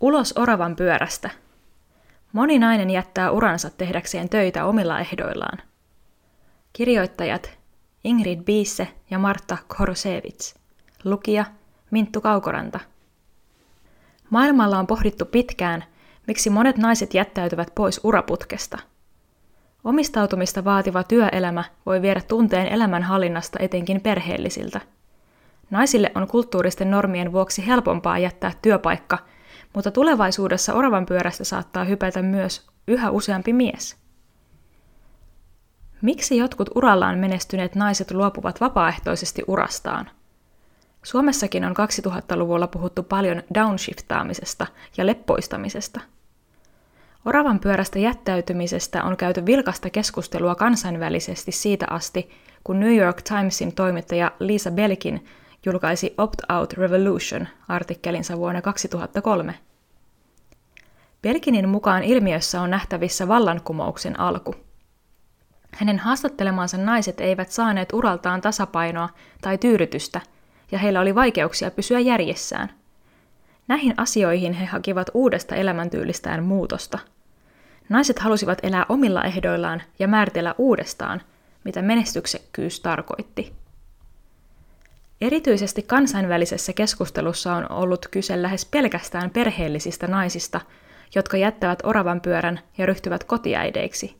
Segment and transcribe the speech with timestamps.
[0.00, 1.30] Ulos oravan pyörästä.
[2.32, 5.58] Moni nainen jättää uransa tehdäkseen töitä omilla ehdoillaan.
[6.72, 7.58] Kirjoittajat
[8.04, 10.54] Ingrid Biisse ja Marta Korosevits.
[11.04, 11.44] Lukija
[11.90, 12.80] Minttu Kaukoranta.
[14.30, 15.84] Maailmalla on pohdittu pitkään,
[16.26, 18.78] miksi monet naiset jättäytyvät pois uraputkesta.
[19.84, 24.80] Omistautumista vaativa työelämä voi viedä tunteen elämänhallinnasta etenkin perheellisiltä.
[25.70, 29.18] Naisille on kulttuuristen normien vuoksi helpompaa jättää työpaikka–
[29.74, 33.96] mutta tulevaisuudessa oravan pyörästä saattaa hypätä myös yhä useampi mies.
[36.02, 40.10] Miksi jotkut urallaan menestyneet naiset luopuvat vapaaehtoisesti urastaan?
[41.02, 46.00] Suomessakin on 2000-luvulla puhuttu paljon downshiftaamisesta ja leppoistamisesta.
[47.24, 52.30] Oravan pyörästä jättäytymisestä on käyty vilkasta keskustelua kansainvälisesti siitä asti,
[52.64, 55.24] kun New York Timesin toimittaja Lisa Belkin
[55.66, 59.54] julkaisi Opt-out Revolution artikkelinsa vuonna 2003.
[61.22, 64.54] Belkinin mukaan ilmiössä on nähtävissä vallankumouksen alku.
[65.72, 69.08] Hänen haastattelemansa naiset eivät saaneet uraltaan tasapainoa
[69.40, 70.20] tai tyydytystä,
[70.72, 72.70] ja heillä oli vaikeuksia pysyä järjessään.
[73.68, 76.98] Näihin asioihin he hakivat uudesta elämäntyylistään muutosta.
[77.88, 81.22] Naiset halusivat elää omilla ehdoillaan ja määritellä uudestaan,
[81.64, 83.59] mitä menestyksekkyys tarkoitti.
[85.20, 90.60] Erityisesti kansainvälisessä keskustelussa on ollut kyse lähes pelkästään perheellisistä naisista,
[91.14, 94.16] jotka jättävät oravan pyörän ja ryhtyvät kotiäideiksi.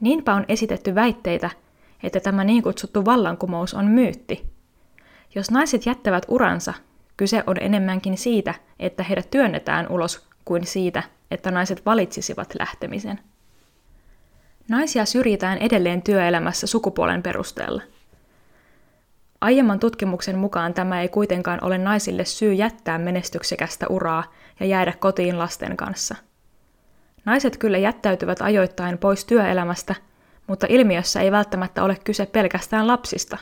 [0.00, 1.50] Niinpä on esitetty väitteitä,
[2.02, 4.46] että tämä niin kutsuttu vallankumous on myytti.
[5.34, 6.74] Jos naiset jättävät uransa,
[7.16, 13.20] kyse on enemmänkin siitä, että heidät työnnetään ulos, kuin siitä, että naiset valitsisivat lähtemisen.
[14.68, 17.82] Naisia syrjitään edelleen työelämässä sukupuolen perusteella–
[19.40, 24.24] Aiemman tutkimuksen mukaan tämä ei kuitenkaan ole naisille syy jättää menestyksekästä uraa
[24.60, 26.14] ja jäädä kotiin lasten kanssa.
[27.24, 29.94] Naiset kyllä jättäytyvät ajoittain pois työelämästä,
[30.46, 33.38] mutta ilmiössä ei välttämättä ole kyse pelkästään lapsista.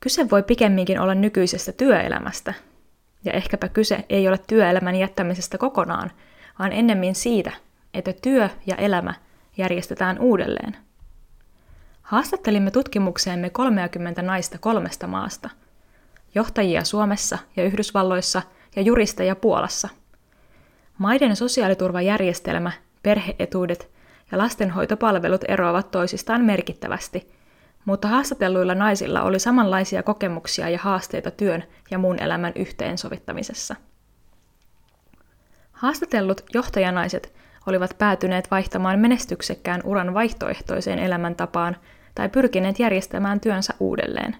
[0.00, 2.54] Kyse voi pikemminkin olla nykyisestä työelämästä.
[3.24, 6.10] Ja ehkäpä kyse ei ole työelämän jättämisestä kokonaan,
[6.58, 7.52] vaan ennemmin siitä,
[7.94, 9.14] että työ ja elämä
[9.56, 10.76] järjestetään uudelleen.
[12.14, 15.50] Haastattelimme tutkimukseemme 30 naista kolmesta maasta.
[16.34, 18.42] Johtajia Suomessa ja Yhdysvalloissa
[18.76, 19.88] ja juristeja Puolassa.
[20.98, 22.72] Maiden sosiaaliturvajärjestelmä,
[23.02, 23.90] perheetuudet
[24.32, 27.32] ja lastenhoitopalvelut eroavat toisistaan merkittävästi,
[27.84, 33.76] mutta haastatelluilla naisilla oli samanlaisia kokemuksia ja haasteita työn ja muun elämän yhteensovittamisessa.
[35.72, 37.34] Haastatellut johtajanaiset
[37.66, 41.76] olivat päätyneet vaihtamaan menestyksekkään uran vaihtoehtoiseen elämäntapaan
[42.14, 44.36] tai pyrkineet järjestämään työnsä uudelleen.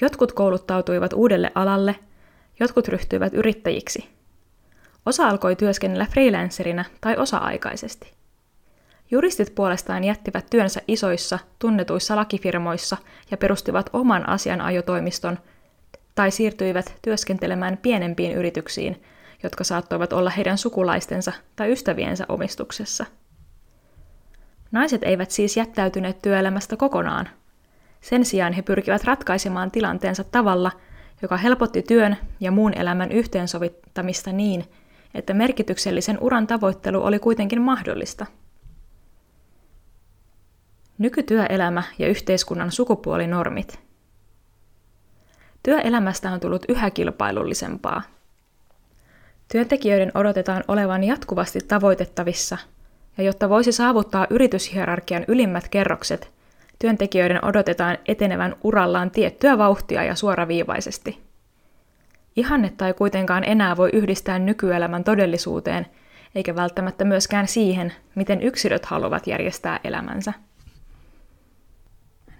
[0.00, 1.96] Jotkut kouluttautuivat uudelle alalle,
[2.60, 4.08] jotkut ryhtyivät yrittäjiksi.
[5.06, 8.12] Osa alkoi työskennellä freelancerina tai osa-aikaisesti.
[9.10, 12.96] Juristit puolestaan jättivät työnsä isoissa, tunnetuissa lakifirmoissa
[13.30, 15.38] ja perustivat oman asianajotoimiston
[16.14, 19.02] tai siirtyivät työskentelemään pienempiin yrityksiin,
[19.42, 23.06] jotka saattoivat olla heidän sukulaistensa tai ystäviensä omistuksessa–
[24.76, 27.28] Naiset eivät siis jättäytyneet työelämästä kokonaan.
[28.00, 30.72] Sen sijaan he pyrkivät ratkaisemaan tilanteensa tavalla,
[31.22, 34.64] joka helpotti työn ja muun elämän yhteensovittamista niin,
[35.14, 38.26] että merkityksellisen uran tavoittelu oli kuitenkin mahdollista.
[40.98, 43.80] Nykytyöelämä ja yhteiskunnan sukupuolinormit.
[45.62, 48.02] Työelämästä on tullut yhä kilpailullisempaa.
[49.52, 52.58] Työntekijöiden odotetaan olevan jatkuvasti tavoitettavissa–
[53.18, 56.30] ja jotta voisi saavuttaa yrityshierarkian ylimmät kerrokset,
[56.78, 61.20] työntekijöiden odotetaan etenevän urallaan tiettyä vauhtia ja suoraviivaisesti.
[62.36, 65.86] Ihannetta ei kuitenkaan enää voi yhdistää nykyelämän todellisuuteen,
[66.34, 70.32] eikä välttämättä myöskään siihen, miten yksilöt haluavat järjestää elämänsä.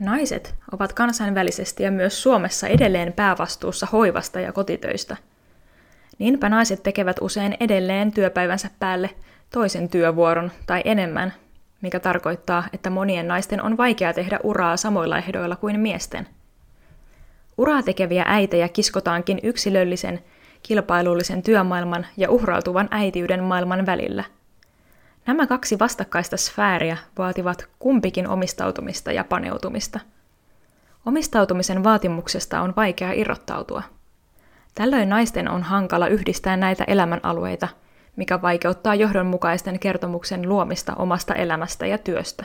[0.00, 5.16] Naiset ovat kansainvälisesti ja myös Suomessa edelleen päävastuussa hoivasta ja kotitöistä.
[6.19, 9.10] Niinpä naiset tekevät usein edelleen työpäivänsä päälle
[9.53, 11.33] toisen työvuoron tai enemmän,
[11.83, 16.28] mikä tarkoittaa, että monien naisten on vaikea tehdä uraa samoilla ehdoilla kuin miesten.
[17.59, 20.22] Uraa tekeviä äitejä kiskotaankin yksilöllisen,
[20.63, 24.25] kilpailullisen työmaailman ja uhrautuvan äitiyden maailman välillä.
[25.27, 30.01] Nämä kaksi vastakkaista sfääriä vaativat kumpikin omistautumista ja paneutumista.
[31.07, 33.83] Omistautumisen vaatimuksesta on vaikea irrottautua.
[34.75, 37.69] Tällöin naisten on hankala yhdistää näitä elämänalueita–
[38.16, 42.45] mikä vaikeuttaa johdonmukaisten kertomuksen luomista omasta elämästä ja työstä.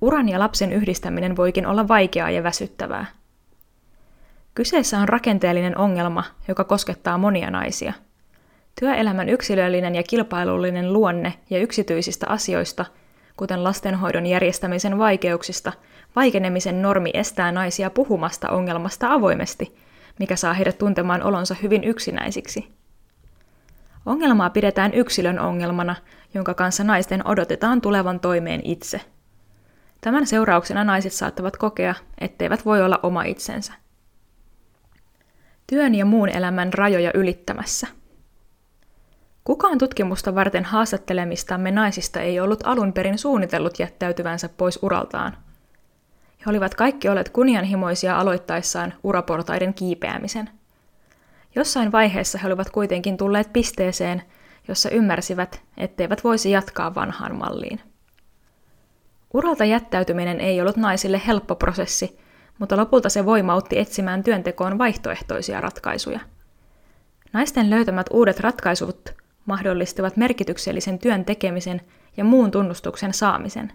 [0.00, 3.06] Uran ja lapsen yhdistäminen voikin olla vaikeaa ja väsyttävää.
[4.54, 7.92] Kyseessä on rakenteellinen ongelma, joka koskettaa monia naisia.
[8.80, 12.84] Työelämän yksilöllinen ja kilpailullinen luonne ja yksityisistä asioista,
[13.36, 15.72] kuten lastenhoidon järjestämisen vaikeuksista,
[16.16, 19.76] vaikenemisen normi estää naisia puhumasta ongelmasta avoimesti,
[20.18, 22.83] mikä saa heidät tuntemaan olonsa hyvin yksinäisiksi.
[24.06, 25.96] Ongelmaa pidetään yksilön ongelmana,
[26.34, 29.00] jonka kanssa naisten odotetaan tulevan toimeen itse.
[30.00, 33.72] Tämän seurauksena naiset saattavat kokea, etteivät voi olla oma itsensä.
[35.66, 37.86] Työn ja muun elämän rajoja ylittämässä–
[39.44, 45.36] Kukaan tutkimusta varten haastattelemistamme naisista ei ollut alun perin suunnitellut jättäytyvänsä pois uraltaan.
[46.38, 50.50] He olivat kaikki olleet kunnianhimoisia aloittaessaan uraportaiden kiipeämisen.
[51.56, 54.22] Jossain vaiheessa he olivat kuitenkin tulleet pisteeseen,
[54.68, 57.80] jossa ymmärsivät, etteivät voisi jatkaa vanhaan malliin.
[59.34, 62.18] Uralta jättäytyminen ei ollut naisille helppo prosessi,
[62.58, 66.20] mutta lopulta se voimautti etsimään työntekoon vaihtoehtoisia ratkaisuja.
[67.32, 69.14] Naisten löytämät uudet ratkaisut
[69.46, 71.80] mahdollistivat merkityksellisen työn tekemisen
[72.16, 73.72] ja muun tunnustuksen saamisen.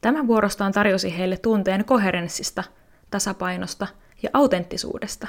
[0.00, 2.64] Tämä vuorostaan tarjosi heille tunteen koherenssista,
[3.10, 3.86] tasapainosta
[4.22, 5.28] ja autenttisuudesta.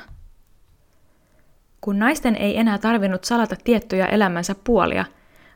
[1.85, 5.05] Kun naisten ei enää tarvinnut salata tiettyjä elämänsä puolia,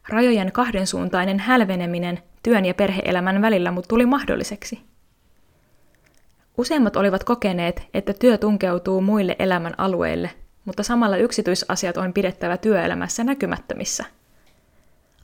[0.09, 4.79] rajojen kahdensuuntainen hälveneminen työn ja perheelämän välillä mut tuli mahdolliseksi.
[6.57, 10.29] Useimmat olivat kokeneet, että työ tunkeutuu muille elämän alueille
[10.65, 14.05] mutta samalla yksityisasiat on pidettävä työelämässä näkymättömissä.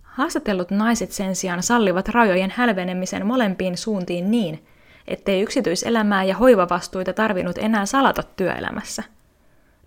[0.04, 4.66] Haastatellut naiset sen sijaan sallivat rajojen hälvenemisen molempiin suuntiin niin,
[5.08, 9.04] ettei yksityiselämää ja hoivavastuita tarvinnut enää salata työelämässä.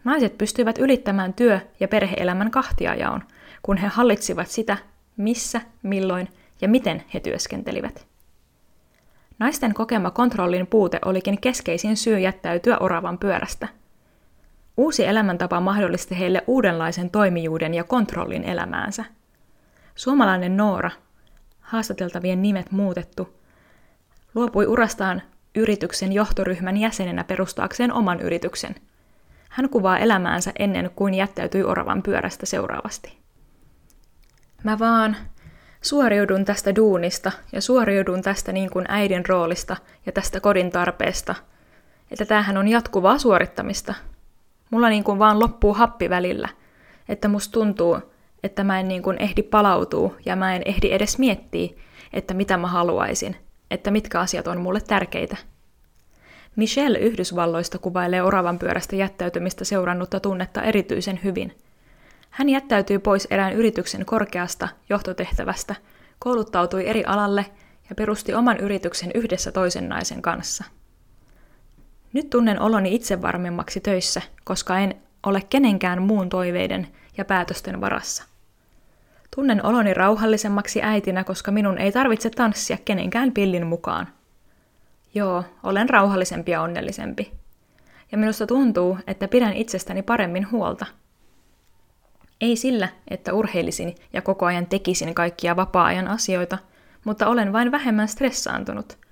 [0.04, 3.22] Naiset pystyivät ylittämään työ- ja perheelämän kahtiajaon,
[3.62, 4.76] kun he hallitsivat sitä,
[5.16, 6.28] missä, milloin
[6.60, 8.06] ja miten he työskentelivät.
[9.38, 13.68] Naisten kokema kontrollin puute olikin keskeisin syy jättäytyä oravan pyörästä–
[14.78, 19.04] Uusi elämäntapa mahdollisti heille uudenlaisen toimijuuden ja kontrollin elämäänsä.
[19.94, 20.90] Suomalainen Noora,
[21.60, 23.34] haastateltavien nimet muutettu,
[24.34, 25.22] luopui urastaan
[25.54, 28.74] yrityksen johtoryhmän jäsenenä perustaakseen oman yrityksen.
[29.48, 33.18] Hän kuvaa elämäänsä ennen kuin jättäytyi oravan pyörästä seuraavasti.
[34.64, 35.16] Mä vaan
[35.82, 41.34] suoriudun tästä duunista ja suoriudun tästä niin kuin äidin roolista ja tästä kodin tarpeesta,
[42.10, 43.94] että tämähän on jatkuvaa suorittamista–
[44.70, 46.48] Mulla niin kuin vaan loppuu happi välillä,
[47.08, 47.98] että musta tuntuu,
[48.42, 51.68] että mä en niin kuin ehdi palautua ja mä en ehdi edes miettiä,
[52.12, 53.36] että mitä mä haluaisin,
[53.70, 55.36] että mitkä asiat on mulle tärkeitä.
[56.58, 61.58] Michelle Yhdysvalloista kuvailee oravan pyörästä jättäytymistä seurannutta tunnetta erityisen hyvin.
[62.30, 65.74] Hän jättäytyi pois erään yrityksen korkeasta johtotehtävästä,
[66.18, 67.46] kouluttautui eri alalle
[67.88, 70.64] ja perusti oman yrityksen yhdessä toisen naisen kanssa–
[72.12, 74.94] nyt tunnen oloni itsevarmemmaksi töissä, koska en
[75.26, 78.24] ole kenenkään muun toiveiden ja päätösten varassa.
[79.36, 84.08] Tunnen oloni rauhallisemmaksi äitinä, koska minun ei tarvitse tanssia kenenkään pillin mukaan.
[85.18, 87.32] Joo, olen rauhallisempi ja onnellisempi.
[88.12, 90.86] Ja minusta tuntuu, että pidän itsestäni paremmin huolta.
[92.40, 96.58] Ei sillä, että urheilisin ja koko ajan tekisin kaikkia vapaa-ajan asioita,
[97.04, 98.98] mutta olen vain vähemmän stressaantunut–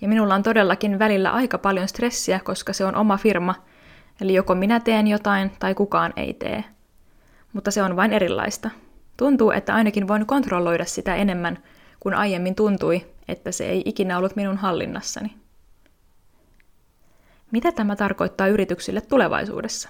[0.00, 3.54] ja minulla on todellakin välillä aika paljon stressiä, koska se on oma firma,
[4.20, 6.64] eli joko minä teen jotain tai kukaan ei tee.
[7.52, 8.70] Mutta se on vain erilaista.
[9.16, 11.58] Tuntuu, että ainakin voin kontrolloida sitä enemmän,
[12.00, 15.34] kun aiemmin tuntui, että se ei ikinä ollut minun hallinnassani.
[17.50, 19.88] Mitä tämä tarkoittaa yrityksille tulevaisuudessa?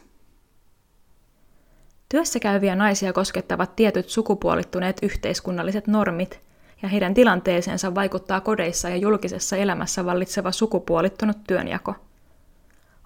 [2.08, 6.40] Työssä käyviä naisia koskettavat tietyt sukupuolittuneet yhteiskunnalliset normit,
[6.82, 11.94] ja heidän tilanteeseensa vaikuttaa kodeissa ja julkisessa elämässä vallitseva sukupuolittunut työnjako.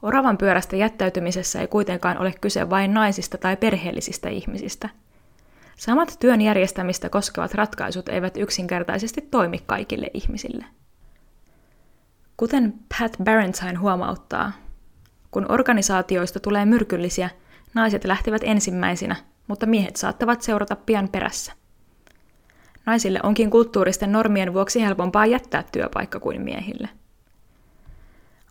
[0.03, 4.89] Oravan pyörästä jättäytymisessä ei kuitenkaan ole kyse vain naisista tai perheellisistä ihmisistä.
[5.77, 10.65] Samat työn järjestämistä koskevat ratkaisut eivät yksinkertaisesti toimi kaikille ihmisille.
[12.37, 14.53] Kuten Pat Barentine huomauttaa,
[15.31, 17.31] kun organisaatioista tulee myrkyllisiä,
[17.75, 21.53] naiset lähtevät ensimmäisinä, mutta miehet saattavat seurata pian perässä.
[22.87, 26.89] Naisille onkin kulttuuristen normien vuoksi helpompaa jättää työpaikka kuin miehille.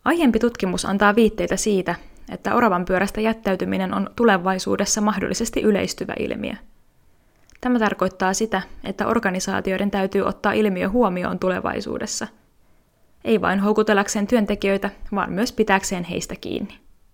[0.06, 1.96] Aiempi tutkimus antaa viitteitä siitä,
[2.30, 6.54] että oravan pyörästä jättäytyminen on tulevaisuudessa mahdollisesti yleistyvä ilmiö.
[7.62, 12.28] Tämä tarkoittaa sitä, että organisaatioiden täytyy ottaa ilmiö huomioon tulevaisuudessa.
[13.24, 16.80] Ei vain houkutellakseen työntekijöitä, vaan myös pitääkseen heistä kiinni.